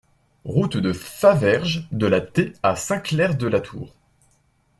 [0.45, 3.93] Route de Faverges de la T à Saint-Clair-de-la-Tour